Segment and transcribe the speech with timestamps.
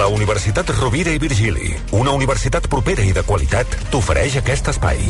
[0.00, 5.02] La Universitat Rovira i Virgili, una universitat propera i de qualitat, t'ofereix aquest espai.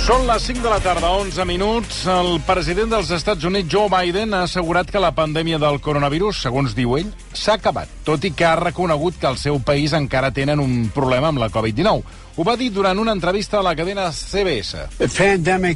[0.00, 2.00] Són les 5 de la tarda, 11 minuts.
[2.10, 6.74] El president dels Estats Units, Joe Biden, ha assegurat que la pandèmia del coronavirus, segons
[6.74, 10.58] diu ell, s'ha acabat, tot i que ha reconegut que el seu país encara tenen
[10.58, 12.02] un problema amb la Covid-19.
[12.36, 14.86] Ho va dir durant una entrevista a la cadena CBS.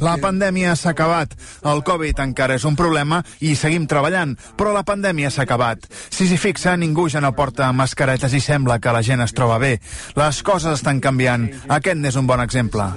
[0.05, 1.35] La pandèmia s'ha acabat.
[1.67, 5.85] El Covid encara és un problema i seguim treballant, però la pandèmia s'ha acabat.
[6.09, 9.59] Si s'hi fixa, ningú ja no porta mascaretes i sembla que la gent es troba
[9.59, 9.75] bé.
[10.15, 11.49] Les coses estan canviant.
[11.67, 12.87] Aquest n'és un bon exemple.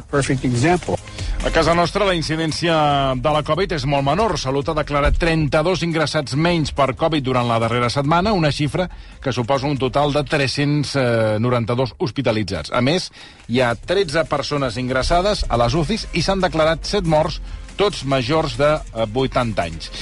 [1.39, 2.75] A casa nostra la incidència
[3.15, 4.35] de la Covid és molt menor.
[4.43, 8.89] Salut ha declarat 32 ingressats menys per Covid durant la darrera setmana, una xifra
[9.23, 12.75] que suposa un total de 392 hospitalitzats.
[12.75, 13.07] A més,
[13.47, 17.39] hi ha 13 persones ingressades a les UCIs i s'han declarat 7 morts
[17.79, 19.93] tots majors de 80 anys.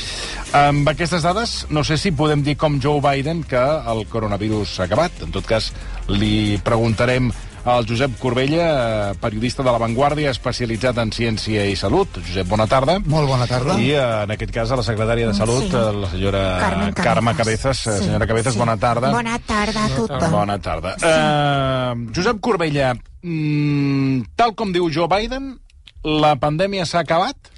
[0.57, 4.87] Amb aquestes dades, no sé si podem dir com Joe Biden que el coronavirus s'ha
[4.89, 5.21] acabat.
[5.27, 5.69] En tot cas,
[6.09, 7.29] li preguntarem
[7.67, 12.21] al Josep Corbella, periodista de La Vanguardia, especialitzat en ciència i salut.
[12.23, 13.01] Josep, bona tarda.
[13.11, 13.75] Molt bona tarda.
[13.83, 15.75] I, en aquest cas, a la secretària de Salut, sí.
[15.75, 17.05] la senyora Carmen Cabezas.
[17.09, 17.81] Carme Cabezas.
[17.83, 17.97] Sí.
[18.05, 18.61] Senyora Cabezas, Sí.
[18.63, 19.11] bona tarda.
[19.11, 20.31] Bona tarda a tothom.
[20.31, 20.95] Bona tarda.
[21.03, 25.57] Uh, Josep Corbella, mm, tal com diu Joe Biden,
[26.05, 27.51] la pandèmia s'ha acabat?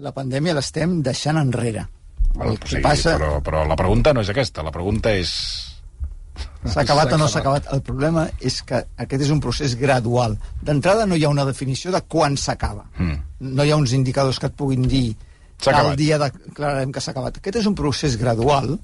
[0.00, 1.84] La pandèmia l'estem deixant enrere.
[2.40, 3.18] El que sí, passa...
[3.18, 5.30] però, però la pregunta no és aquesta, la pregunta és...
[6.64, 7.68] S'ha acabat o no s'ha acabat?
[7.76, 10.38] El problema és que aquest és un procés gradual.
[10.64, 12.86] D'entrada no hi ha una definició de quan s'acaba.
[12.98, 13.18] Mm.
[13.54, 15.16] No hi ha uns indicadors que et puguin dir
[15.60, 15.96] acabat.
[15.98, 17.38] dia declararem que s'ha acabat.
[17.38, 18.78] Aquest és un procés gradual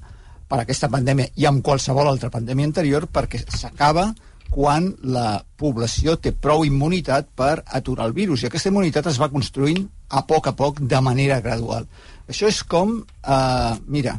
[0.47, 4.11] per a aquesta pandèmia i amb qualsevol altra pandèmia anterior perquè s'acaba
[4.51, 8.43] quan la població té prou immunitat per aturar el virus.
[8.43, 11.87] I aquesta immunitat es va construint a poc a poc de manera gradual.
[12.27, 12.97] Això és com...
[13.23, 14.17] Eh, mira,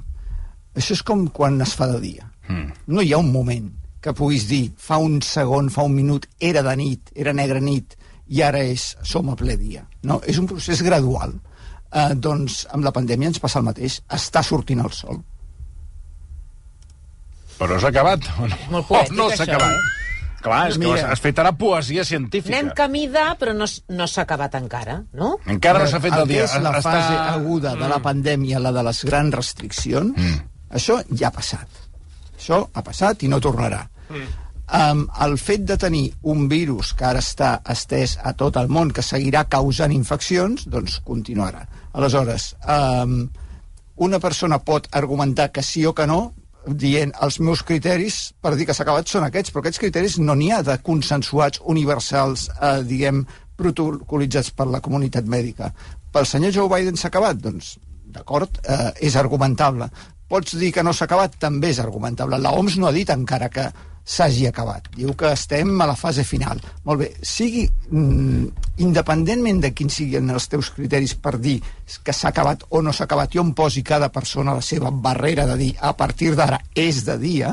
[0.74, 2.31] això és com quan es fa de dia.
[2.92, 2.96] Mm.
[2.96, 3.70] No hi ha un moment
[4.02, 7.96] que puguis dir fa un segon, fa un minut, era de nit, era negra nit,
[8.28, 9.84] i ara és, som a ple dia.
[10.02, 11.32] No, és un procés gradual.
[11.92, 14.00] Eh, doncs amb la pandèmia ens passa el mateix.
[14.08, 15.20] Està sortint el sol.
[17.58, 18.56] Però s'ha acabat o no?
[18.72, 19.76] Molt poètic, O no s'ha acabat.
[19.76, 19.98] eh?
[20.42, 21.04] Clar, és que Mira.
[21.12, 22.56] has fet ara poesia científica.
[22.58, 25.36] Anem camí de, però no, no s'ha acabat encara, no?
[25.46, 26.44] Encara no s'ha fet el el dia.
[26.48, 30.40] és la Està- fase aguda de la pandèmia, la de les grans restriccions, Mm.
[30.74, 31.68] això ja ha passat.
[32.42, 33.84] Això ha passat i no tornarà.
[34.72, 38.90] Um, el fet de tenir un virus que ara està estès a tot el món,
[38.90, 41.66] que seguirà causant infeccions, doncs continuarà.
[41.92, 43.28] Aleshores, um,
[44.02, 46.32] una persona pot argumentar que sí o que no,
[46.66, 50.34] dient els meus criteris per dir que s'ha acabat són aquests, però aquests criteris no
[50.38, 53.24] n'hi ha de consensuats, universals, eh, diguem,
[53.58, 55.72] protocolitzats per la comunitat mèdica.
[56.12, 57.42] Pel senyor Joe Biden s'ha acabat?
[57.42, 57.76] Doncs,
[58.14, 59.90] d'acord, eh, és argumentable.
[60.32, 61.34] Pots dir que no s'ha acabat?
[61.36, 62.38] També és argumentable.
[62.40, 63.66] La OMS no ha dit encara que
[64.02, 64.88] s'hagi acabat.
[64.96, 66.62] Diu que estem a la fase final.
[66.88, 68.46] Molt bé, sigui mm,
[68.86, 71.58] independentment de quins siguin els teus criteris per dir
[72.02, 75.46] que s'ha acabat o no s'ha acabat, jo em posi cada persona la seva barrera
[75.52, 77.52] de dir a partir d'ara és de dia,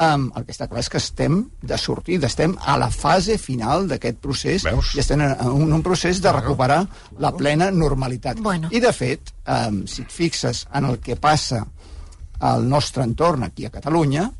[0.00, 3.86] um, el que està clar és que estem de sortida, estem a la fase final
[3.92, 4.94] d'aquest procés Veus?
[4.96, 6.82] i estem en un, un procés de recuperar
[7.22, 8.40] la plena normalitat.
[8.42, 8.72] Bueno.
[8.72, 11.66] I, de fet, um, si et fixes en el que passa
[12.40, 14.30] al nostre entorn aquí a Catalunya,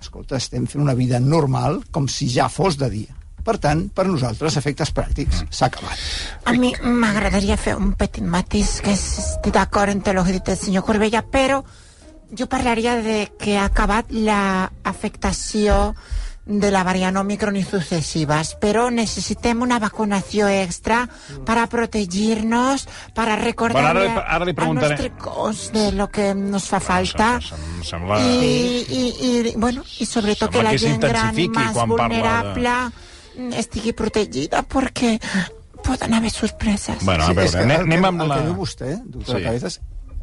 [0.00, 3.18] escolta, estem fent una vida normal com si ja fos de dia.
[3.42, 5.98] Per tant, per nosaltres, efectes pràctics, s'ha acabat.
[6.46, 10.36] A mi m'agradaria fer un petit matís, que estic d'acord en tot el que ha
[10.36, 11.62] dit el senyor Corbella, però
[12.38, 15.94] jo parlaria de que ha acabat la afectació
[16.44, 21.04] de la variant Omicron i successives, però necessitem una vacunació extra
[21.46, 24.96] per a protegir-nos, per a recordar Bueno, ara li- ara li preguntaré.
[24.96, 27.38] nostre cos de lo que nos fa falta.
[27.40, 28.18] Sem- sem- Sembla...
[28.20, 31.82] I, i, i, bueno, i sobretot Sembla que la que gent gran i més parla
[31.82, 32.74] de- vulnerable
[33.38, 35.18] mm, estigui protegida perquè
[35.82, 37.04] poden haver sorpreses.
[37.04, 38.36] Bueno, a veure, que anem, el, anem que, amb el la...
[38.38, 39.42] que diu vostè, doctora Sí.
[39.42, 39.46] sí.
[39.46, 39.80] Cabezas,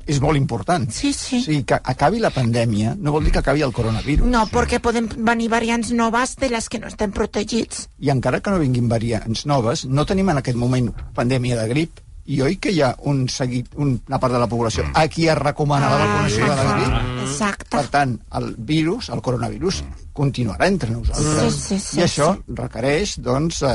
[0.10, 0.90] és molt important.
[0.92, 1.40] Sí, sí.
[1.40, 4.28] O sigui, que acabi la pandèmia no vol dir que acabi el coronavirus.
[4.30, 7.88] No, perquè poden venir variants noves de les que no estem protegits.
[8.02, 12.06] I encara que no vinguin variants noves, no tenim en aquest moment pandèmia de grip
[12.30, 15.38] I oi que hi ha un seguit, una part de la població a qui es
[15.40, 16.92] recomana la vacunació de la grip?
[16.94, 17.70] Ah, Exacte.
[17.74, 19.80] Per tant, el virus, el coronavirus,
[20.14, 21.56] continuarà entre nosaltres.
[21.56, 22.56] Sí, sí, sí, I això sí.
[22.60, 23.74] requereix, doncs, eh,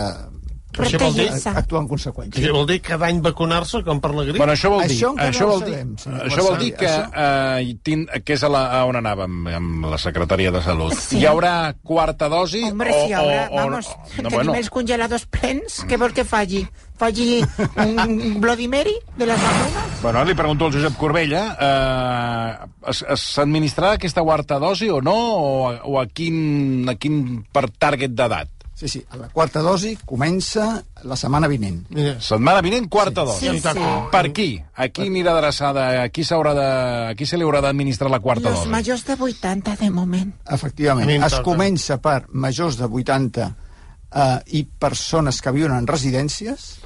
[0.75, 2.43] Però això vol dir- actuar en conseqüència.
[2.43, 4.37] Això vol dir cada any vacunar-se, com per la grip?
[4.39, 6.93] Bueno, això vol dir, Això això vol dir, sabem, això vol dir que,
[7.25, 10.95] eh, tin, que és a, la, a on anàvem, amb la secretaria de Salut.
[10.99, 11.19] Sí.
[11.23, 12.63] Hi haurà quarta dosi?
[12.71, 16.13] Hombre, o, si ahora, o, o, vamos, no, tenim bueno, els congeladors plens, què vol
[16.13, 16.67] que faci?
[16.99, 17.41] Faci
[17.77, 20.03] un Bloody Mary de les vacunes?
[20.03, 25.15] bueno, li pregunto al Josep Corbella, eh, s'administrarà aquesta quarta dosi o no?
[25.15, 28.54] O, o a quin, a quin per target d'edat?
[28.85, 31.87] Sí, sí, la quarta dosi comença la setmana vinent.
[31.89, 33.49] Mira, Setmana vinent, quarta dosi.
[33.49, 33.85] Sí, sí.
[34.13, 34.49] Per qui?
[34.77, 35.87] A qui anirà adreçada?
[36.03, 36.67] A qui, de,
[37.09, 38.69] a qui se li haurà d'administrar la quarta Los dosi?
[38.69, 40.35] majors de 80, de moment.
[40.53, 41.45] Efectivament, A es toca.
[41.45, 43.57] comença per majors de 80
[44.13, 46.77] eh, i persones que viuen en residències,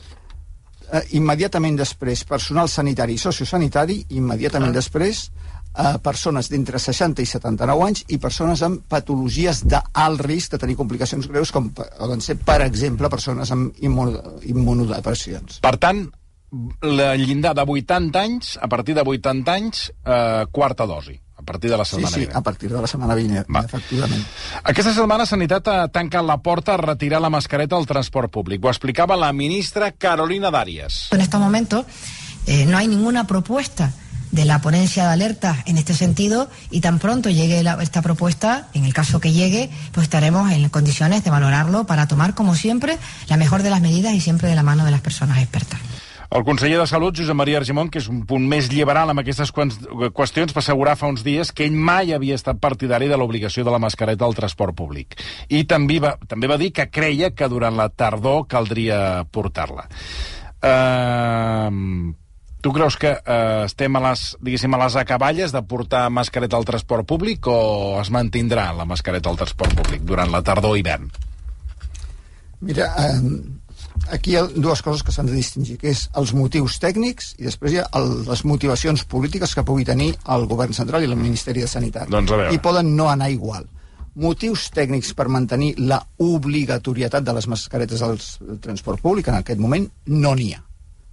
[0.93, 4.79] eh, immediatament després personal sanitari i sociosanitari, immediatament Ah.
[4.79, 5.33] després
[5.79, 10.77] eh, persones d'entre 60 i 79 anys i persones amb patologies d'alt risc de tenir
[10.77, 15.61] complicacions greus com poden ser, per exemple, persones amb immuno- immunodepressions.
[15.61, 16.05] Per tant,
[16.83, 21.71] la llindar de 80 anys, a partir de 80 anys, eh, quarta dosi, a partir
[21.71, 22.37] de la Sí, setmana sí, vinent.
[22.37, 23.61] a partir de la setmana vinent, Va.
[23.61, 24.25] efectivament.
[24.65, 28.65] Aquesta setmana Sanitat ha tancat la porta a retirar la mascareta al transport públic.
[28.65, 31.09] Ho explicava la ministra Carolina Darias.
[31.13, 31.85] En estos momentos
[32.47, 33.93] eh, no hay ninguna propuesta
[34.31, 38.69] de la ponencia de alerta en este sentido y tan pronto llegue la- esta propuesta,
[38.75, 42.99] en el caso que llegue, pues estaremos en condiciones de valorarlo para tomar, como siempre,
[43.29, 45.81] la mejor de las medidas y siempre de la mano de las personas expertas.
[46.31, 49.49] El conseller de Salut, Josep Maria Argimon, que és un punt més liberal amb aquestes
[49.49, 49.79] qües-
[50.13, 53.73] qüestions, va assegurar fa uns dies que ell mai havia estat partidari de l'obligació de
[53.73, 55.17] la mascareta al transport públic.
[55.49, 59.89] I també va, també va dir que creia que durant la tardor caldria portar-la.
[60.61, 62.13] Uh,
[62.61, 66.67] tu creus que uh, estem a les, diguéssim, a les acaballes de portar mascareta al
[66.67, 71.07] transport públic o es mantindrà la mascareta al transport públic durant la tardor i hivern?
[72.67, 73.21] Mira, eh,
[74.11, 77.47] aquí hi ha dues coses que s'han de distingir, que és els motius tècnics i
[77.47, 81.19] després hi ha el, les motivacions polítiques que pugui tenir el govern central i el
[81.19, 82.11] Ministeri de Sanitat.
[82.11, 82.55] Doncs a veure.
[82.55, 83.69] I poden no anar igual.
[84.19, 88.19] Motius tècnics per mantenir la obligatorietat de les mascaretes al
[88.65, 90.65] transport públic en aquest moment no n'hi ha.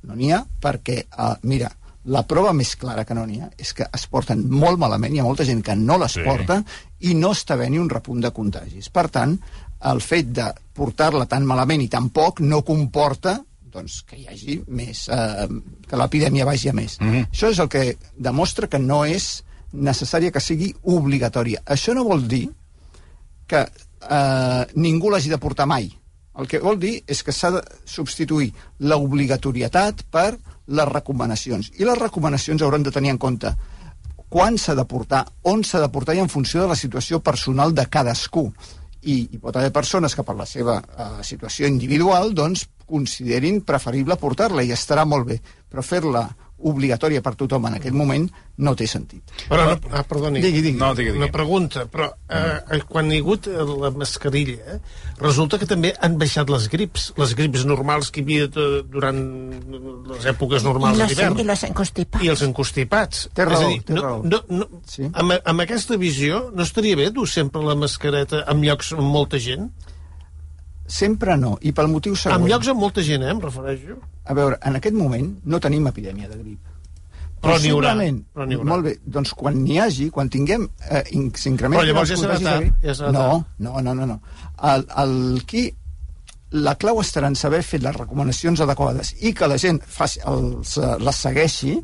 [0.06, 1.72] No n'hi ha perquè, uh, mira,
[2.06, 5.20] la prova més clara que no n'hi ha és que es porten molt malament, hi
[5.20, 6.24] ha molta gent que no les Sí.
[6.26, 6.64] porta
[7.02, 8.90] i no està havent un repunt de contagis.
[8.90, 9.40] Per tant,
[9.82, 13.40] el fet de portar-la tan malament i tan poc no comporta
[13.76, 15.48] doncs, que hi hagi més, eh,
[15.90, 17.00] que l'epidèmia vagi a més.
[17.02, 17.28] Mm -hmm.
[17.32, 19.44] Això és el que demostra que no és
[19.74, 21.62] necessària que sigui obligatòria.
[21.66, 22.50] Això no vol dir
[23.48, 23.68] que
[24.10, 25.92] eh, ningú l'hagi de portar mai.
[26.40, 28.52] El que vol dir és que s'ha de substituir
[28.84, 30.36] l'obligatorietat per
[30.68, 31.72] les recomanacions.
[31.80, 33.54] I les recomanacions hauran de tenir en compte
[34.36, 37.76] quan s'ha de portar, on s'ha de portar i en funció de la situació personal
[37.76, 38.50] de cadascú.
[39.06, 44.18] I hi pot haver persones que per la seva eh, situació individual doncs, considerin preferible
[44.20, 45.40] portar-la i estarà molt bé,
[45.70, 46.26] però fer-la
[46.58, 49.22] obligatòria per tothom en aquest moment no té sentit.
[49.50, 50.80] Però, no, ah, perdoni, Digui, digui.
[50.80, 51.20] No, digui, digui.
[51.24, 54.78] una pregunta, però eh, eh, quan hi ha hagut eh, la mascarilla,
[55.20, 59.20] resulta que també han baixat les grips, les grips normals que hi havia eh, durant
[60.14, 61.38] les èpoques I normals l'hivern.
[61.40, 62.24] y los encostipats.
[62.24, 63.28] I els encostipats.
[63.36, 64.22] Té raó, és a dir, té no, raó.
[64.24, 65.10] no, no, Sí.
[65.12, 69.38] amb, amb aquesta visió, no estaria bé dur sempre la mascareta en llocs amb molta
[69.40, 69.70] gent?
[70.86, 72.44] Sempre no, i pel motiu següent.
[72.44, 73.98] En llocs amb molta gent, eh, em refereixo.
[74.26, 76.60] A veure, en aquest moment no tenim epidèmia de grip.
[77.42, 77.94] Però n'hi haurà,
[78.34, 78.64] però haurà.
[78.70, 81.82] Molt bé, doncs quan n'hi hagi, quan tinguem eh, in- s'incrementi...
[81.84, 83.58] Però llavors ja serà tard, ja serà no, tard.
[83.66, 84.20] no, no, no, no.
[84.62, 85.66] El, el, aquí
[86.56, 90.78] la clau estarà en saber fer les recomanacions adequades i que la gent faci, els,
[90.78, 91.76] eh, les segueixi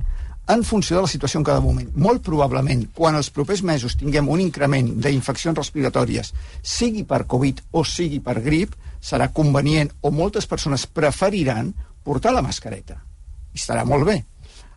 [0.51, 1.89] en funció de la situació en cada moment.
[1.96, 7.84] Molt probablement, quan els propers mesos tinguem un increment d'infeccions respiratòries, sigui per Covid o
[7.86, 13.00] sigui per grip, serà convenient o moltes persones preferiran portar la mascareta.
[13.53, 14.20] I estarà molt bé.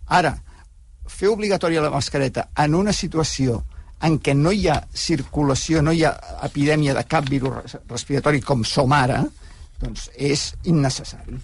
[0.09, 0.35] Ara,
[1.07, 3.62] fer obligatòria la mascareta en una situació
[4.04, 6.12] en què no hi ha circulació, no hi ha
[6.45, 9.23] epidèmia de cap virus res- respiratori com som ara,
[9.85, 11.38] doncs és innecessari.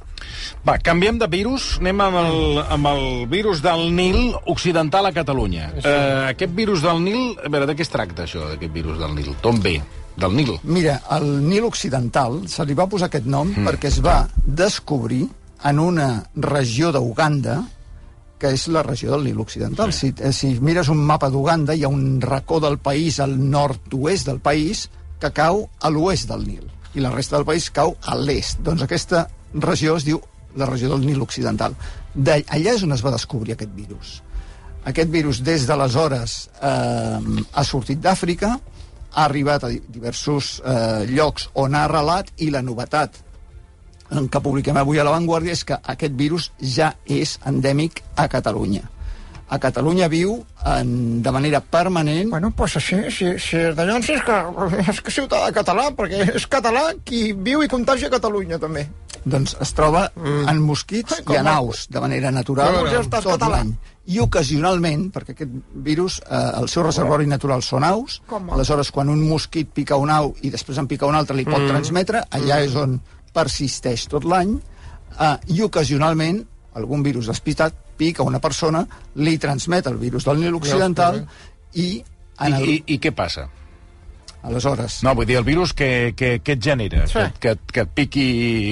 [0.67, 5.71] Va, canviem de virus, anem amb el, amb el virus del Nil occidental a Catalunya.
[5.81, 9.17] Uh, aquest virus del Nil, a veure, de què es tracta això, d'aquest virus del
[9.17, 9.33] Nil?
[9.43, 9.79] D'on ve?
[10.21, 10.57] Del Nil?
[10.69, 13.69] Mira, el Nil Occidental se li va posar aquest nom mm.
[13.69, 15.23] perquè es va descobrir
[15.71, 17.61] en una regió d'Uganda
[18.41, 19.93] que és la regió del Nil Occidental.
[19.93, 20.11] Sí.
[20.11, 24.29] Si, eh, si mires un mapa d'Uganda, hi ha un racó del país al nord-oest
[24.29, 24.89] del país
[25.21, 28.59] que cau a l'oest del Nil i la resta del país cau a l'est.
[28.67, 30.21] Doncs aquesta regió es diu
[30.57, 31.77] la regió del Nil Occidental.
[32.15, 34.21] De, allà és on es va descobrir aquest virus.
[34.91, 37.19] Aquest virus, des d'aleshores, eh,
[37.53, 38.55] ha sortit d'Àfrica,
[39.13, 43.21] ha arribat a di- diversos eh, llocs on ha arrelat, i la novetat
[44.11, 48.83] que publiquem avui a La Vanguardia és que aquest virus ja és endèmic a Catalunya.
[49.51, 52.31] A Catalunya viu en, de manera permanent...
[52.31, 54.37] Bueno, pues així, si, si de llavors és que,
[54.93, 58.87] és que ciutadà català, perquè és català qui viu i contagia a Catalunya, també.
[59.25, 60.47] doncs es troba mm.
[60.49, 63.75] en mosquits Ai, com i en aus, de manera natural, ja estàs tot l'any.
[64.11, 69.11] I ocasionalment, perquè aquest virus, eh, el seu reservori natural són aus, Com aleshores quan
[69.13, 71.75] un mosquit pica un au i després en pica un altre li pot Mm.
[71.75, 72.97] transmetre, allà és on
[73.35, 74.57] persisteix tot l'any,
[75.19, 76.41] eh, i ocasionalment
[76.79, 78.87] algun virus despistat pica una persona,
[79.21, 81.21] li transmet el virus del Nil Occidental
[81.77, 81.89] i,
[82.41, 83.47] en I, el, i, I què passa?
[84.43, 87.03] aleshores No, vull dir, el virus que, que, que et genera?
[87.11, 87.21] Sí.
[87.39, 88.27] Que, que, que et piqui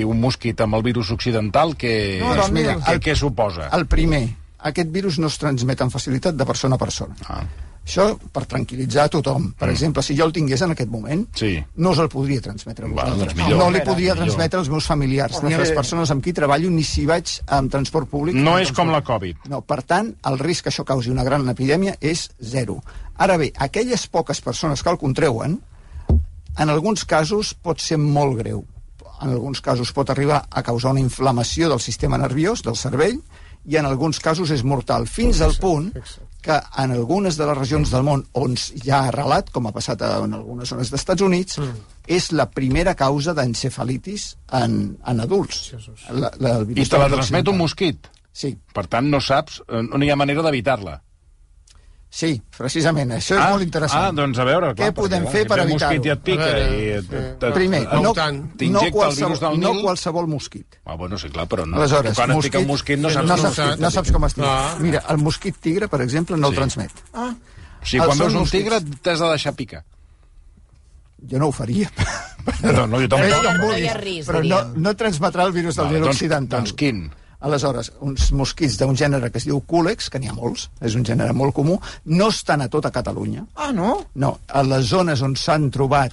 [0.09, 1.93] un mosquit amb el virus occidental, que,
[2.23, 3.69] No, doncs mira, que, el- què suposa?
[3.77, 4.23] El primer,
[4.71, 7.19] aquest virus no es transmet amb facilitat de persona a persona.
[7.29, 7.43] Ah.
[7.89, 9.47] Això per tranquil·litzar a tothom.
[9.57, 9.73] Per mm.
[9.73, 11.55] exemple, si jo el tingués en aquest moment, Sí.
[11.77, 13.35] no us el podria transmetre a Bueno, vosaltres.
[13.35, 13.59] doncs millor.
[13.59, 14.19] no li podria Millor.
[14.27, 17.71] transmetre als meus familiars, ni a les persones amb qui treballo, ni si vaig amb
[17.73, 18.35] transport públic.
[18.37, 19.49] No és com la Covid.
[19.49, 22.83] No, per tant, el risc que això causi una gran epidèmia és zero.
[23.17, 25.59] Ara bé, aquelles poques persones que el contreuen,
[26.59, 28.65] en alguns casos pot ser molt greu.
[29.23, 33.23] En alguns casos pot arribar a causar una inflamació del sistema nerviós, del cervell,
[33.65, 35.93] i en alguns casos és mortal, fins al punt
[36.43, 38.55] que en algunes de les regions del món on
[38.85, 41.89] ja ha arrelat, com ha passat en algunes zones dels Estats Units, mm.
[42.19, 44.31] és la primera causa d'encefalitis
[44.61, 45.75] en, en adults.
[46.11, 48.09] La, la, el I te la transmet un mosquit.
[48.39, 51.01] Sí, Per tant, no saps, eh, no hi ha manera d'evitar-la.
[52.11, 54.07] Sí, precisament, això és molt interessant.
[54.09, 54.71] Ah, doncs a veure...
[54.79, 55.75] Què podem fer per si evitar-ho?
[55.75, 58.41] mosquit i et pica veure, i et, et, et, Primer, no, no no, tant.
[58.59, 60.79] t'injecta el qualsevol, virus del no qualsevol mosquit.
[60.85, 61.77] Ah, bueno, sí, clar, però no.
[61.77, 63.29] Aleshores, quan et pica un mosquit no saps...
[63.29, 63.77] no, com saps, està.
[63.85, 64.45] no saps com es diu.
[64.49, 64.75] Ah.
[64.81, 66.55] Mira, el mosquit tigre, per exemple, no Sí.
[66.57, 67.05] el transmet.
[67.13, 67.31] Ah,
[67.79, 69.85] O sigui, quan veus un tigre t'has de deixar picar.
[71.31, 71.91] Jo no ho faria.
[72.63, 73.29] No, no, jo tampoc.
[73.29, 73.51] no
[74.25, 74.77] però no, diríem.
[74.83, 76.61] no transmetrà el virus del Vale, Nil doncs- occidental.
[76.63, 77.11] doncs quin?
[77.41, 81.05] Aleshores, uns mosquits d'un gènere que es diu Culex, que n'hi ha molts, és un
[81.07, 83.45] gènere molt comú, no estan a tota Catalunya.
[83.55, 84.05] ah, no?
[84.15, 86.13] No, a les zones on s'han trobat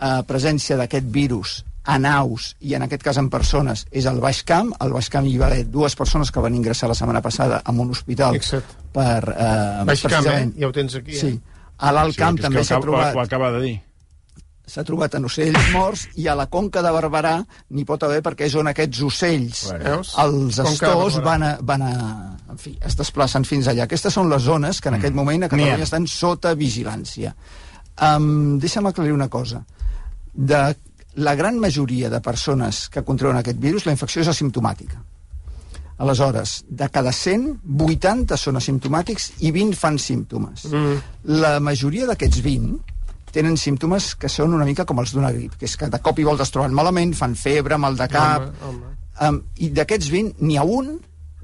[0.00, 4.40] eh, presència d'aquest virus en aus i en aquest cas en persones és al Baix
[4.44, 4.72] Camp.
[4.80, 7.78] Al Baix Camp hi va haver dues persones que van ingressar la setmana passada en
[7.78, 8.64] un hospital Fixa't.
[8.92, 9.22] per...
[9.36, 10.48] Eh, Baix Camp, eh?
[10.58, 11.20] Ja ho tens aquí, eh?
[11.20, 11.40] Sí.
[11.78, 13.80] A l'Alt Sí, Camp també s'ha ho acaba- Ho trobat acaba de dir.
[14.66, 17.36] S'ha trobat en ocells morts i a la Conca de Barberà
[17.70, 20.14] n'hi pot haver perquè és on aquests ocells, Veus?
[20.24, 20.58] els
[21.20, 21.28] Barberà.
[21.28, 21.92] van a, van a...
[22.50, 23.86] En fi, es desplacen fins allà.
[23.86, 25.50] Aquestes són les zones que en aquest moment a.
[25.52, 27.34] Catalunya estan sota vigilància.
[28.02, 29.62] Um, deixa'm aclarir una cosa.
[30.34, 30.62] De
[31.16, 34.98] la gran majoria de persones que contreuen aquest virus, la infecció és asimptomàtica.
[36.02, 40.66] Aleshores, de cada 100, 80 són asimptomàtics i 20 fan símptomes.
[40.68, 40.98] Mm.
[41.40, 42.95] La majoria d'aquests 20
[43.36, 46.18] tenen símptomes que són una mica com els d'una grip, que és que de cop
[46.18, 48.48] i volta es troben malament, fan febre, mal de cap...
[48.48, 48.94] Home, home.
[49.16, 50.96] Um, I d'aquests 20, n'hi ha un,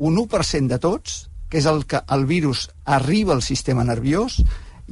[0.05, 4.39] un 1% de tots, que és el que el virus arriba al sistema nerviós,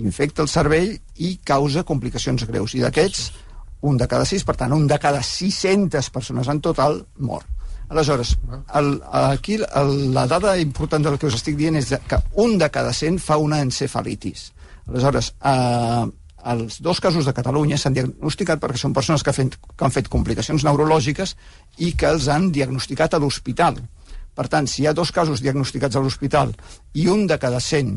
[0.01, 2.77] infecta el cervell i causa complicacions greus.
[2.77, 3.31] I d'aquests,
[3.89, 7.45] un de cada 6, per tant, un de cada 600 persones en total mor.
[7.91, 8.37] Aleshores,
[8.79, 12.69] el, aquí el, la dada important del que us estic dient és que un de
[12.71, 14.51] cada 100 fa una encefalitis.
[14.87, 16.05] Aleshores, eh,
[16.53, 20.09] els dos casos de Catalunya s'han diagnosticat perquè són persones que, fet, que han fet
[20.09, 21.35] complicacions neurològiques
[21.79, 23.81] i que els han diagnosticat a l'hospital.
[24.35, 26.55] Per tant, si hi ha dos casos diagnosticats a l'hospital
[26.95, 27.91] i un de cada 100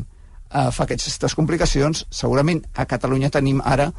[0.54, 3.92] eh, fa aquestes complicacions, segurament a Catalunya tenim ara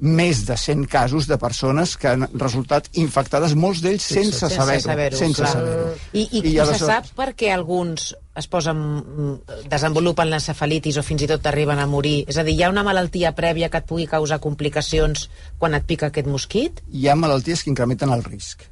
[0.00, 4.80] més de 100 casos de persones que han resultat infectades, molts d'ells sense, sense saber-ho.
[4.86, 5.52] saber-ho, sense clar.
[5.52, 5.92] saber-ho.
[6.12, 11.04] I, i, i, aleshores- se sap per què alguns es posen, mm, desenvolupen l'encefalitis o
[11.04, 12.24] fins i tot arriben a morir?
[12.26, 15.28] És a dir, hi ha una malaltia prèvia que et pugui causar complicacions
[15.58, 16.80] quan et pica aquest mosquit?
[16.88, 18.64] hi ha malalties que incrementen el risc.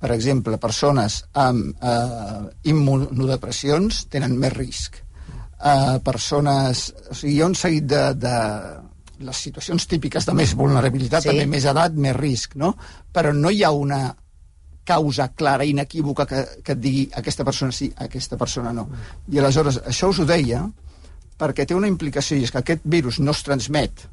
[0.00, 5.00] Per exemple, persones amb eh, immunodepressions tenen més risc.
[5.56, 6.90] Eh, persones...
[7.10, 8.34] O sigui, hi ha un seguit de, de
[9.20, 11.28] les situacions típiques de més vulnerabilitat, Sí.
[11.30, 12.74] també més edat, més risc, no?
[13.12, 14.14] Però no hi ha una
[14.86, 18.88] causa clara, inequívoca, que, que et digui aquesta persona sí, aquesta persona no.
[19.32, 20.62] I aleshores, això us ho deia
[21.38, 24.06] perquè té una implicació, i és que aquest virus no es transmet,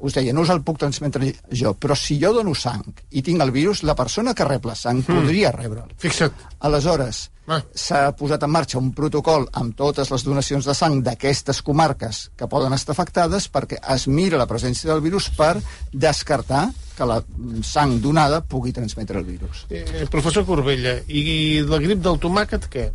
[0.00, 3.40] us deia, no us el puc transmetre jo, però si jo dono sang i tinc
[3.42, 5.14] el virus, la persona que rep la sang Mm.
[5.14, 5.94] podria rebre'l.
[5.98, 6.32] Fixa't.
[6.60, 7.62] Aleshores, Ah.
[7.74, 12.48] s'ha posat en marxa un protocol amb totes les donacions de sang d'aquestes comarques que
[12.48, 15.60] poden estar afectades perquè es mira la presència del virus per
[15.92, 17.22] descartar que la
[17.62, 19.66] sang donada pugui transmetre el virus.
[19.70, 22.90] Eh, professor Corbella, i la grip del tomàquet què?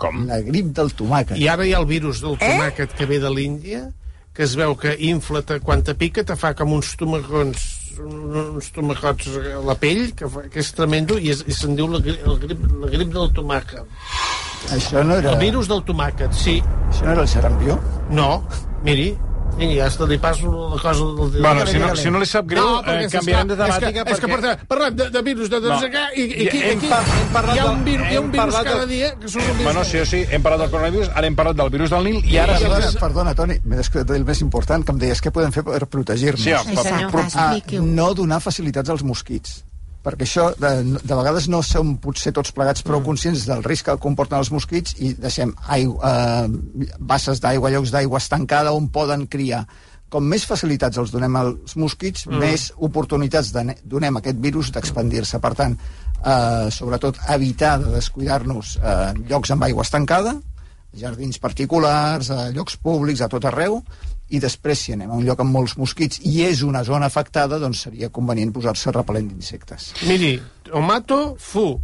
[0.00, 0.24] Com?
[0.30, 1.38] La grip del tomàquet.
[1.40, 3.86] I ara hi ha el virus del tomàquet que ve de l'Índia,
[4.34, 8.70] que es veu que infla te, quan te pica, te fa com uns tomacons uns
[8.74, 12.00] tomacots a la pell, que, fa, que és tremendo, i, és, i se'n diu la,
[12.02, 14.00] el grip, la grip del tomàquet.
[14.74, 15.34] Això no era...
[15.34, 16.56] El virus del tomàquet, sí.
[16.88, 17.78] Això no era el sarampió?
[18.10, 18.28] No,
[18.86, 19.12] miri,
[19.58, 21.40] miri, ja està, li passo la cosa del...
[21.42, 23.68] Bueno, si no, si no li sap greu, No, eh, perquè és canviarem de clar,
[23.68, 24.52] és que- temàtica És que, perquè...
[24.72, 25.80] parlem de, de virus, de, de, No.
[25.80, 28.20] de, i, i, aquí, Hem aquí par- hem parlat hi ha un virus, hi ha
[28.20, 29.64] un virus cada del- dia que surt un virus.
[29.64, 32.38] Bueno, sí sí, hem parlat del coronavirus, ara hem parlat del virus del Nil, i
[32.38, 32.58] ara...
[32.58, 35.62] Perdona, sí, perdona, Toni, m'he descuidat del més important, que em deies què podem fer
[35.64, 36.42] per protegir-nos.
[36.42, 37.10] Sí, Sí, senyor.
[37.12, 39.62] però- Ah, no donar facilitats als mosquits
[40.04, 40.70] perquè això, de,
[41.00, 44.98] de vegades no som potser tots plegats prou conscients del risc que comporten els mosquits
[45.00, 49.64] i deixem aigua, eh, basses d'aigua, llocs d'aigua estancada on poden criar.
[50.12, 52.40] Com més facilitats els donem als mosquits, mm.
[52.42, 55.40] més oportunitats de, donem a aquest virus d'expandir-se.
[55.42, 55.78] Per tant,
[56.20, 60.36] eh, sobretot evitar de descuidar-nos eh, en llocs amb aigua estancada,
[60.94, 63.80] jardins particulars, a llocs públics, a tot arreu,
[64.30, 67.58] i després, si anem a un lloc amb molts mosquits i és una zona afectada,
[67.60, 69.92] doncs seria convenient posar-se repel·lent d'insectes.
[70.08, 71.80] Miri, tomato fu.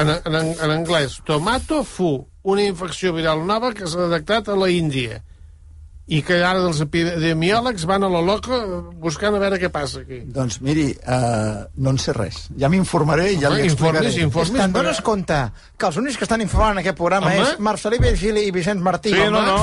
[0.00, 2.26] En, en, en anglès, tomato fu.
[2.46, 5.18] Una infecció viral nova que s'ha detectat a la Índia
[6.06, 8.60] i que ara els epidemiòlegs van a la loca
[9.02, 10.20] buscant a veure què passa aquí.
[10.30, 12.44] Doncs miri, eh, no en sé res.
[12.60, 14.04] Ja m'informaré i ja Home, li explicaré.
[14.06, 14.62] informis, informis.
[14.62, 15.40] Te'n dones compte
[15.76, 17.42] que els únics que estan informant en aquest programa Home.
[17.42, 19.10] és Marcelí Virgili i Vicenç Martí.
[19.10, 19.58] Sí, no, no.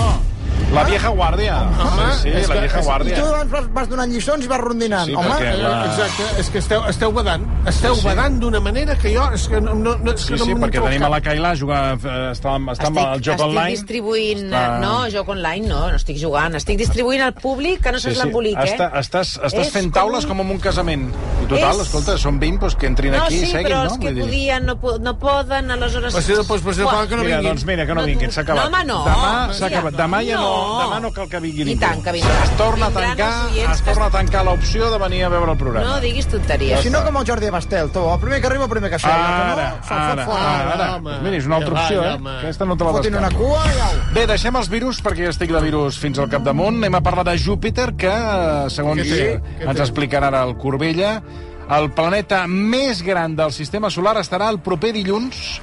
[0.74, 1.56] La vieja guàrdia.
[1.84, 3.16] Home, sí, és la vieja és- I guàrdia.
[3.20, 5.06] tu abans vas, vas donant lliçons i vas rondinant.
[5.06, 7.44] Sí, Home, perquè- Eh, la- Exacte, és que esteu, esteu badant.
[7.68, 8.06] Esteu sí.
[8.06, 9.30] badant d'una manera que jo...
[9.34, 11.56] És que no, no, no, és Sí, que no sí, perquè tenim a la Kaila
[11.56, 13.70] jugar, eh, està, amb- està amb el joc estic online.
[13.72, 14.44] distribuint...
[14.52, 16.56] Està- No, joc online no, no estic jugant.
[16.56, 18.24] Estic distribuint al públic que no Sí, se'ls sí.
[18.24, 18.74] l'embolic, eh?
[18.74, 21.14] Està, estàs estàs És fent com taules un- com en un casament.
[21.54, 23.84] Total, És- escolta, són 20, doncs que entrin No, aquí sí, i seguin, però no?
[23.84, 26.14] els que Vull dir- podien no, no poden, aleshores...
[26.14, 27.52] Pues sí, doncs, pues sí, Quan- que no Mira, vinguin.
[27.52, 28.70] doncs mira, que no No, vinguin, s'ha acabat.
[28.70, 29.06] no, home, no.
[29.06, 29.94] Demà s'ha acabat.
[29.94, 30.80] Demà ja no, no.
[30.84, 32.44] demà no cal que vingui I tant que vindrà.
[32.44, 35.52] Es torna a tancar, els es que torna a tancar l'opció de venir a veure
[35.52, 35.88] el programa.
[35.88, 36.82] No diguis tonteries.
[36.82, 39.12] si no com el Jordi Bastel, tu, el primer que arriba, el primer que surt.
[39.14, 41.00] Ara, no, ara, ara.
[41.00, 42.38] Doncs mira, és una altra Ja opció, ja, eh?
[42.40, 44.14] Aquesta no te la Fotin una cua i au.
[44.14, 46.78] Bé, deixem els virus, perquè jo estic de virus fins al capdamunt.
[46.84, 51.22] Anem a parlar de Júpiter, que, eh, segons ens explicarà ara el Corbella,
[51.72, 55.62] el planeta més gran del sistema solar estarà el proper dilluns.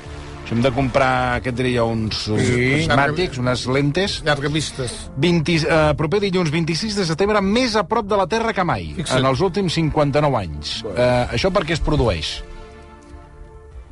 [0.48, 2.32] Si hem de comprar, què et diria, uns, Sí.
[2.34, 4.22] prismàtics, unes lentes.
[4.24, 5.10] Llargavistes.
[5.16, 8.92] 20, eh, proper dilluns 26 de setembre, més a prop de la Terra que mai,
[8.96, 9.20] Fixa't.
[9.20, 10.84] en els últims 59 anys.
[10.96, 12.42] Eh, això per què es produeix?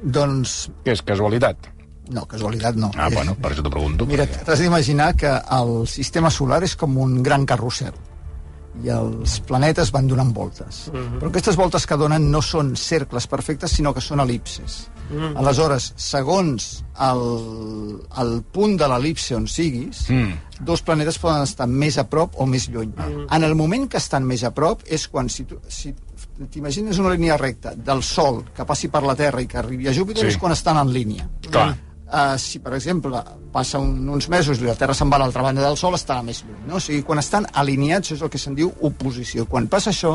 [0.02, 1.56] Doncs, Què és, casualitat?
[2.10, 2.90] no, casualitat no.
[2.96, 4.06] Ah, bueno, per això t'ho pregunto.
[4.06, 7.92] Mira, perquè- t'has d'imaginar que el sistema solar és com un gran carrusel
[8.84, 10.88] i els planetes van donant voltes.
[10.92, 14.88] Però aquestes voltes que donen no són cercles perfectes, sinó que són elipses.
[15.40, 17.22] Aleshores, segons el,
[18.20, 20.34] el punt de l'elipse on siguis, Mm.
[20.64, 22.92] dos planetes poden estar més a prop o més lluny.
[23.30, 25.94] En el moment que estan més a prop és quan, si tu, si
[26.50, 29.92] t'imagines una línia recta del Sol que passi per la Terra i que arribi a
[29.94, 30.34] Júpiter, Sí.
[30.34, 31.28] és quan estan en línia.
[31.50, 31.76] Clar.
[32.08, 33.20] Uh, si, per exemple,
[33.52, 36.22] passa un, uns mesos i la Terra se'n va a l'altra banda del Sol, estarà
[36.24, 36.62] més lluny.
[36.70, 36.78] No?
[36.78, 39.44] O sigui, quan estan alineats, és el que se'n diu oposició.
[39.50, 40.14] Quan passa això,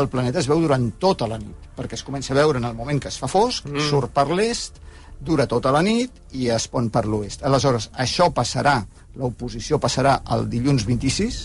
[0.00, 2.78] el planeta es veu durant tota la nit, perquè es comença a veure en el
[2.78, 3.84] moment que es fa fosc, mm.
[3.90, 4.80] surt per l'est,
[5.24, 7.44] dura tota la nit i es pon per l'oest.
[7.46, 8.78] Aleshores, això passarà,
[9.20, 11.44] l'oposició passarà el dilluns 26,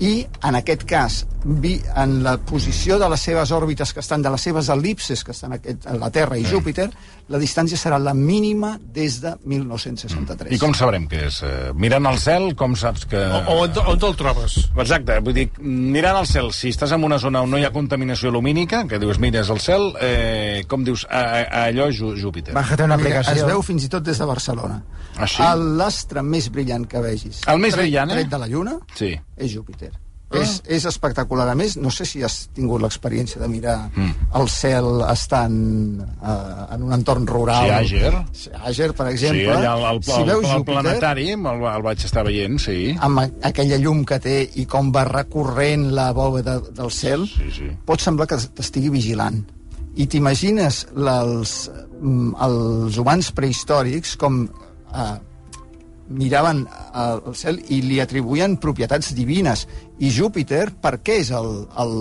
[0.00, 4.30] i en aquest cas vi, en la posició de les seves òrbites que estan, de
[4.30, 6.88] les seves elipses que estan aquest, a la Terra i Júpiter
[7.32, 11.40] la distància serà la mínima des de 1963 I com sabrem que és?
[11.46, 13.18] Eh, mirant al cel, com saps que...
[13.18, 14.56] O, o on, on te'l trobes?
[14.76, 17.72] Exacte, vull dir, mirant al cel, si estàs en una zona on no hi ha
[17.74, 22.00] contaminació lumínica, que dius, mires el cel, eh, com dius, a, a, a allò és
[22.22, 22.54] Júpiter.
[22.54, 23.46] Bájate una Mira, es aplicació.
[23.54, 24.82] veu fins i tot des de Barcelona
[25.20, 25.42] Ah, sí?
[25.76, 28.22] L'astre més brillant que vegis El més tret- brillant, eh?
[28.22, 29.12] tret de la Lluna Sí.
[29.36, 29.91] és Júpiter
[30.40, 31.48] és, és espectacular.
[31.52, 34.28] A més, no sé si has tingut l'experiència de mirar mm.
[34.40, 35.56] el cel estant
[36.02, 37.66] uh, en un entorn rural.
[37.86, 38.12] Sí, Àger.
[38.32, 39.56] Sí, Àger, per Sí, exemple.
[39.56, 42.78] allà el, el, si el, veus el, Júpiter, planetari el, el vaig estar veient, sí.
[43.00, 47.50] amb a- aquella llum que té i com va recorrent la bòveda del cel, Sí,
[47.58, 47.70] sí.
[47.86, 49.42] pot semblar que t'estigui vigilant.
[49.96, 51.50] I t'imagines les,
[52.00, 55.12] mm, els humans prehistòrics com eh,
[56.08, 59.66] miraven al cel i li atribuïen propietats divines.
[60.02, 61.92] I Júpiter, per què és el, el,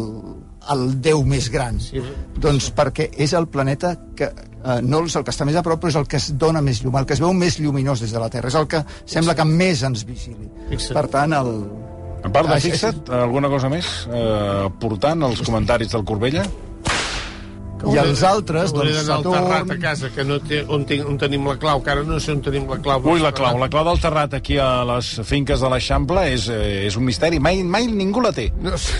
[0.73, 1.79] el déu més gran?
[1.79, 2.01] Sí.
[2.41, 5.79] Doncs perquè és el planeta que eh, no és el que està més a prop,
[5.83, 8.11] però és el que es dona més llum, el que es veu més lluminós des
[8.11, 10.49] de la Terra, és el que sembla que més ens vigili.
[10.73, 10.97] Fixa't.
[10.97, 11.53] Per tant, el...
[12.21, 16.43] A part de Això- fixa't, alguna cosa més eh, portant als comentaris del Corbella?
[17.89, 19.71] I els altres, Hauré doncs, d'anar al Terrat Saturn...
[19.71, 22.35] a casa, que no té, on, tinc, on tenim la clau, que ara no sé
[22.35, 23.01] on tenim la clau.
[23.13, 26.85] Ui, la clau, la clau del Terrat aquí a les finques de l'Eixample és, eh,
[26.85, 27.41] és un misteri.
[27.41, 28.51] Mai, mai ningú la té.
[28.61, 28.99] No, sé.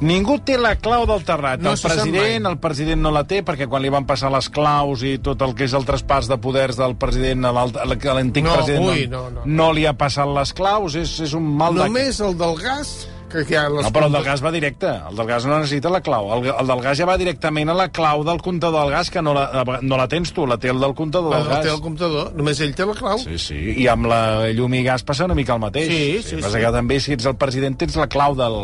[0.00, 1.60] Ningú té la clau del Terrat.
[1.60, 5.02] No el president, el president no la té perquè quan li van passar les claus
[5.04, 8.86] i tot el que és el traspàs de poders del president a l'antic No, president
[8.86, 9.56] ui, no, no, no.
[9.60, 11.84] no li ha passat les claus, és, és un mal de...
[11.84, 12.94] Només el del gas,
[13.30, 13.86] que hi ha les...
[13.86, 14.90] No, però el del gas va directe.
[15.10, 16.28] El del gas no necessita la clau.
[16.36, 19.22] El, el del gas ja va directament a la clau del comptador del gas, que
[19.22, 21.64] no la, no la tens tu, la té el del comptador del El gas.
[21.64, 23.18] té el comptador, només ell té la clau.
[23.22, 25.88] Sí, sí, i amb la llum i gas passa una mica el mateix.
[25.88, 26.64] Sí, sí, Passa sí.
[26.66, 28.60] que també, si ets el president, tens la clau del...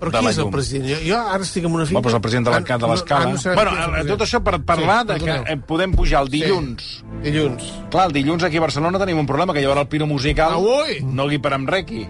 [0.00, 0.86] Però qui la és el president?
[0.88, 2.00] Jo, jo ara estic en una finca...
[2.00, 3.26] Bueno, doncs el president de de Ah, l'escala.
[3.26, 5.44] no, ah, no bueno, eh, tot això per parlar Sí, de que perdoneu.
[5.52, 6.86] eh, podem pujar el dilluns.
[7.02, 7.66] Sí, dilluns.
[7.92, 10.54] Clar, el dilluns aquí a Barcelona tenim un problema, que haurà el Piro Musical.
[10.56, 11.02] Ah, ui!
[11.04, 12.06] No guiparem requi.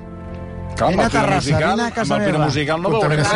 [0.80, 2.46] Clar, Vine a Terrassa, Musical, vine a casa amb el Piro meva.
[2.48, 3.32] Musical no veurem res.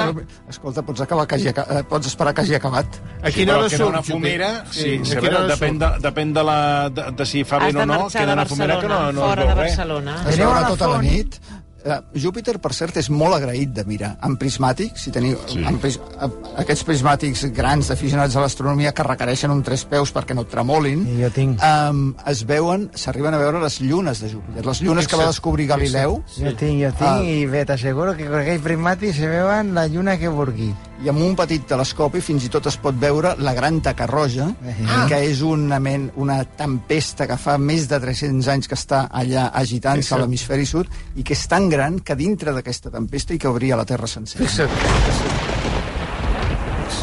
[0.49, 2.87] Escolta, pots, acabar que hagi, eh, pots esperar que hagi acabat.
[3.23, 3.89] A Sí, quina hora surt?
[3.89, 7.59] una fumera, sí, sí, a veure, depèn, de, depèn de, la, de, de si fa
[7.61, 9.49] vent o de no, queda de una fumera que no, Barcelona, no es fora veu
[9.55, 9.77] de res.
[9.77, 10.17] Barcelona.
[10.29, 11.39] Es Aneu a veurà tota la nit.
[11.85, 14.15] Eh, Júpiter, per cert, és molt agraït de mirar.
[14.25, 15.37] En prismàtic, si teniu...
[15.47, 15.59] Sí.
[15.59, 15.65] Sí.
[15.69, 16.29] En pris, eh,
[16.63, 21.03] aquests prismàtics grans d'aficionats a l'astronomia que requereixen un tres peus perquè no et tremolin,
[21.07, 21.61] I jo tinc.
[21.61, 24.65] um, es veuen, s'arriben a veure les llunes de Júpiter.
[24.65, 27.21] Les llunes que va descobrir Galileu, Jo tinc, jo tinc, Ah.
[27.23, 30.73] i bé, t'asseguro que con aquells prismàtics se veuen la lluna que vulgui.
[31.05, 34.47] i amb un petit telescopi fins i tot es pot veure la gran taca roja,
[34.89, 35.05] Ah.
[35.09, 39.51] que és una, men, una tempesta que fa més de 300 anys que està allà
[39.53, 43.77] agitant-se a l'hemisferi sud i que és tan gran que dintre d'aquesta tempesta hi cauria
[43.79, 44.47] la Terra sencera.
[44.47, 44.71] Fixa't.
[44.71, 45.55] Fixa't.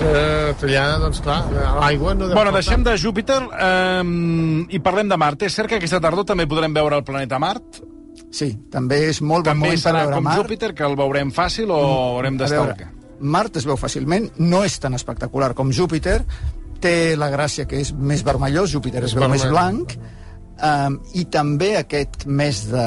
[0.01, 1.43] Allà, doncs clar,
[1.77, 4.03] l'aigua no Bueno, deixem de Júpiter eh,
[4.73, 5.43] i parlem de Mart.
[5.45, 7.83] És cert que aquesta tardor també podrem veure el planeta Mart?
[8.31, 10.41] Sí, també és molt bon També moment per serà veure com Mart.
[10.41, 11.81] Júpiter, que el veurem fàcil o
[12.15, 12.89] haurem A d'estar...
[13.21, 16.23] Mart es veu fàcilment, no és tan espectacular com Júpiter,
[16.81, 19.99] té la gràcia que és més vermellós, Júpiter es És veu més vermell.
[20.61, 22.85] Um, i també aquest mes de...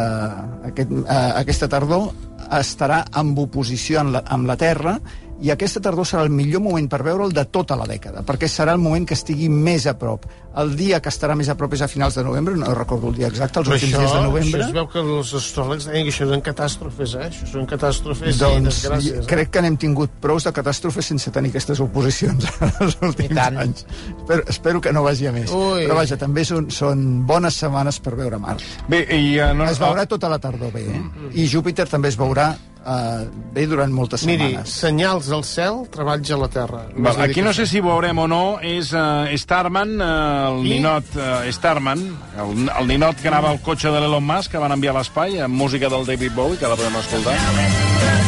[0.70, 2.10] Aquest, uh, aquesta tardor
[2.54, 4.98] estarà en oposició amb la, amb la Terra
[5.42, 8.72] i aquesta tardor serà el millor moment per veure'l de tota la dècada, perquè serà
[8.76, 10.24] el moment que estigui més a prop.
[10.56, 13.16] El dia que estarà més a prop és a finals de novembre, no recordo el
[13.16, 14.60] dia exacte, els Però últims això, dies de això novembre.
[14.68, 17.24] es veu que els astròlegs deien que això eren catàstrofes, eh?
[17.32, 19.18] Això són catàstrofes i Doncs desgràcies.
[19.24, 19.26] Eh?
[19.26, 22.46] crec que n'hem tingut prous de catàstrofes sense tenir aquestes oposicions
[22.80, 23.58] els últims tant.
[23.58, 23.84] anys.
[24.14, 25.50] Espero, espero que no vagi a més.
[25.50, 25.82] Ui.
[25.88, 28.62] Però vaja, també són, són bones setmanes per veure Mart.
[28.88, 29.34] Bé, i...
[29.40, 31.02] Uh, no, Es veurà tota la tardor bé, eh?
[31.34, 32.52] I Júpiter també es veurà
[32.86, 34.74] eh, bé durant moltes Miri, setmanes.
[34.84, 36.82] senyals al cel, treballs a la terra.
[36.96, 40.74] Val, aquí no sé si veurem o no, és uh, Starman, uh, el Qui?
[40.76, 42.04] ninot uh, Starman,
[42.38, 45.40] el, el ninot que anava al cotxe de l'Elon Musk, que van enviar a l'espai,
[45.44, 48.23] amb música del David Bowie, que la podem escoltar.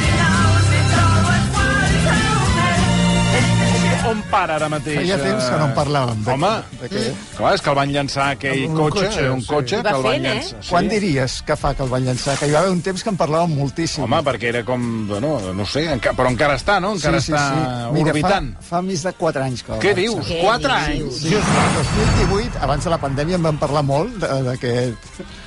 [4.16, 4.96] On para ara mateix?
[5.02, 6.22] Feia temps que no en parlàvem.
[6.24, 6.50] de- Home,
[6.80, 7.02] de què?
[7.36, 9.46] clar, és que el van llançar aquell un cotxe, cotxe, un sí.
[9.50, 10.34] cotxe que el van fent, eh?
[10.34, 10.62] llançar.
[10.62, 10.68] Sí.
[10.70, 12.38] Quan diries que fa que el van llançar?
[12.38, 14.04] Que hi va haver un temps que en parlàvem moltíssim.
[14.04, 16.94] Home, perquè era com, bueno, no sé, enca, però encara està, no?
[16.94, 18.54] Encara està Mira, orbitant.
[18.60, 20.26] Fa, fa més de 4 anys que va Què dius?
[20.26, 21.12] Què Quatre dius?
[21.12, 21.20] anys?
[21.22, 21.42] Sí, el
[21.76, 24.96] 2018, abans de la pandèmia, en vam parlar molt de- d'aquest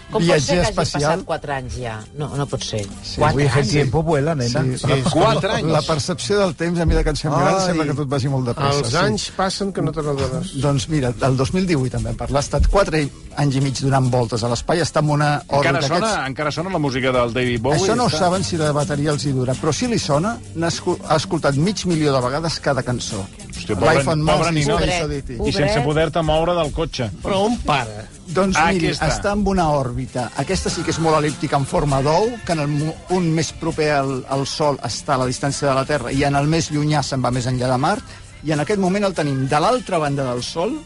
[0.09, 1.01] Com pot ser que hagi espacial.
[1.19, 1.99] passat 4 anys ja?
[2.17, 2.81] No, no pot ser.
[3.03, 3.69] Sí, Avui 4 el anys?
[3.71, 4.63] tiempo vuela, nena.
[4.63, 5.67] Sí, Sí, Quatre anys.
[5.71, 7.65] La percepció del temps, a mesura que ens fem grans, Ai.
[7.67, 8.79] sembla que tot vagi molt de pressa.
[8.79, 10.51] Els anys passen que no te n'adones.
[10.51, 10.61] Sí.
[10.61, 12.37] Doncs mira, el 2018 en vam parlar.
[12.37, 12.97] Ha estat 4
[13.37, 14.79] anys i mig donant voltes a l'espai.
[14.81, 15.57] Està en una òrbita.
[15.69, 17.79] Encara sona, Aquests- encara sona la música del David Bowie?
[17.81, 18.17] Això no ho està?
[18.19, 20.67] saben si la bateria els hi dura, però si li sona, n'ha
[21.15, 23.25] escoltat mig milió de vegades cada cançó.
[23.59, 24.81] Hòstia, pobre- Life on pobre ninot.
[24.81, 25.01] Space
[25.37, 25.47] Pobret.
[25.47, 27.09] I sense poder-te moure del cotxe.
[27.23, 28.05] Però on para?
[28.29, 29.07] Doncs Ah, miri, està.
[29.09, 30.29] està en una òrbita.
[30.37, 33.91] Aquesta sí que és molt elíptica en forma d'ou, que en el punt més proper
[33.91, 37.01] al, al Sol està a la distància de la Terra i en el més llunyà
[37.03, 38.03] se'n va més enllà de Mart,
[38.43, 40.77] i en aquest moment el tenim de l'altra banda del Sol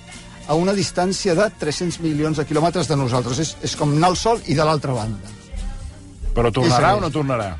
[0.48, 3.40] a una distància de 300 milions de quilòmetres de nosaltres.
[3.40, 5.28] És, és com anar al Sol i de l'altra banda.
[6.34, 7.58] Però tornarà o no tornarà?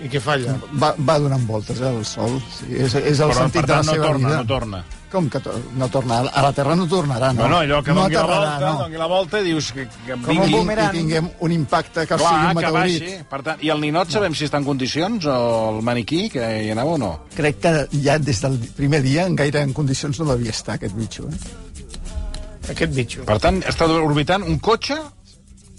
[0.00, 0.56] I què falla?
[0.80, 2.40] Va, va donant voltes, eh, Sol.
[2.56, 4.36] Sí, és, és el Però, sentit per de la tant, no seva torna, vida.
[4.40, 4.84] no torna.
[5.12, 6.20] Com que to no torna?
[6.32, 7.42] A la Terra no tornarà, no?
[7.42, 8.78] Bueno, allò que no doni la volta, no.
[8.78, 10.46] doni la volta i dius que, que Com vingui...
[10.46, 10.94] un boomerang.
[10.94, 13.02] i tinguem un impacte que sigui Clar, un que meteorit.
[13.04, 13.24] baixi.
[13.28, 15.36] Per tant, I el ninot sabem si està en condicions, o
[15.76, 17.12] el maniquí, que hi anava o no?
[17.36, 20.96] Crec que ja des del primer dia en gaire en condicions no devia estar aquest
[20.96, 21.28] bitxo.
[21.28, 22.72] Eh?
[22.72, 23.24] Aquest bitxo.
[23.28, 24.96] Per tant, està orbitant un cotxe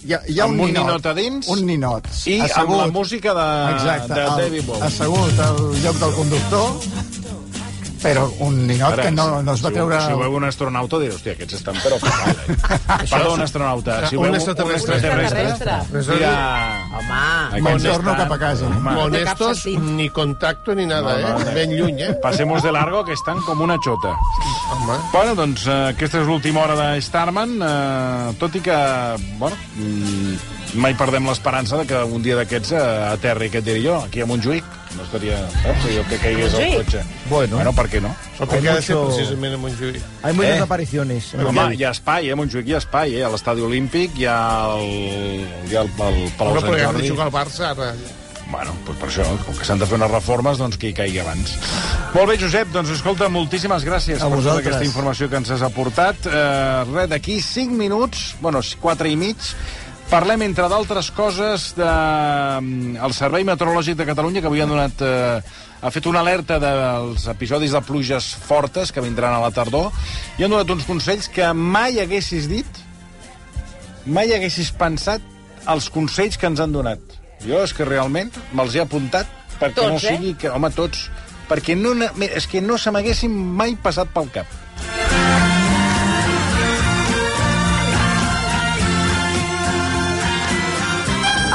[0.03, 2.07] hi ha, hi ha un un ninot, ninot a dins un ninot.
[2.27, 4.83] i amb la música de, Exacte, de David Bowie.
[4.89, 6.67] assegut al lloc del conductor
[8.03, 9.99] però un ninot Ara, que no, no es va si, treure...
[10.03, 12.57] Si veu un astronauta, diré, hòstia, aquests estan però fatal, eh?
[13.13, 13.99] Perdó, un astronauta.
[14.09, 14.97] Si Un veu extraterrestre.
[14.97, 15.45] Un extraterrestre.
[15.53, 16.17] extraterrestre.
[16.19, 16.33] Ja...
[16.99, 18.67] Home, Me'n torno cap a casa.
[18.67, 21.53] Home, Honestos, ni contacto ni nada, No, no, eh?
[21.55, 22.13] Ben lluny, eh?
[22.21, 24.15] Passemos de largo, que estan com una xota.
[24.73, 24.99] Home.
[25.13, 28.79] Bueno, doncs eh, aquesta és l'última hora de Starman, eh, tot i que,
[29.39, 32.79] bueno, mm, mai perdem l'esperança de que un dia d'aquests eh,
[33.13, 34.63] aterri, què et diré jo, aquí a Montjuïc.
[34.97, 35.37] No estaria...
[35.65, 36.85] Eh, si jo que caigués el Montjuïc?
[36.85, 37.03] cotxe.
[37.29, 37.55] Bueno.
[37.57, 38.11] Bueno, per què no?
[38.39, 40.01] Perquè ha de ser precisament a Montjuïc.
[40.23, 40.65] Hay muchas Eh.
[40.65, 41.33] apariciones.
[41.33, 41.79] en Home, Montjuïc.
[41.79, 42.33] hi ha espai, eh?
[42.33, 43.23] A Montjuïc hi ha espai, eh?
[43.25, 44.39] A l'estadi olímpic hi ha
[44.75, 47.09] el, hi ha el, el Palau Però Sant perquè han de Jordi.
[47.09, 47.93] jugar al Barça ara.
[48.53, 51.17] Bueno, doncs per això, com que s'han de fer unes reformes, doncs que hi caigui
[51.23, 51.55] abans.
[52.13, 54.67] Molt bé, Josep, doncs escolta, moltíssimes gràcies A per tota vosaltres.
[54.67, 56.27] aquesta informació que ens has aportat.
[56.27, 59.37] Eh, res, d'aquí 5 minuts, bueno, 4 i mig,
[60.13, 65.01] parlem, entre d'altres coses, del de, el Servei Meteorològic de Catalunya, que avui han donat...
[65.01, 69.89] Eh, ha fet una alerta dels episodis de pluges fortes que vindran a la tardor
[70.39, 72.79] i han donat uns consells que mai haguessis dit,
[74.07, 75.25] mai haguessis pensat
[75.73, 77.03] els consells que ens han donat.
[77.43, 80.15] Jo és que realment me'ls he apuntat perquè Tots, no eh?
[80.15, 80.53] sigui que...
[80.55, 81.09] Home, tots.
[81.49, 81.91] Perquè no,
[82.29, 84.47] és que no se m'haguessin mai passat pel cap.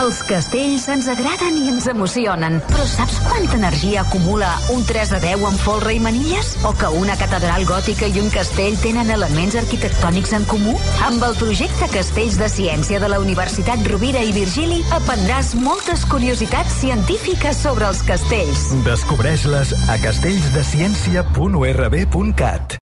[0.09, 5.19] Els castells ens agraden i ens emocionen, però saps quanta energia acumula un 3 de
[5.21, 6.57] 10 amb folre i manilles?
[6.65, 10.73] O que una catedral gòtica i un castell tenen elements arquitectònics en comú?
[11.05, 16.81] Amb el projecte Castells de Ciència de la Universitat Rovira i Virgili aprendràs moltes curiositats
[16.81, 18.73] científiques sobre els castells.
[18.89, 22.69] Descobreix-les a castellsdeciència.urb.cat.